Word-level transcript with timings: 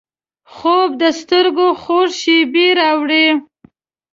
خوب 0.53 0.89
د 1.01 1.03
سترګو 1.19 1.67
خوږې 1.81 2.15
شیبې 2.21 2.67
راوړي 2.79 3.27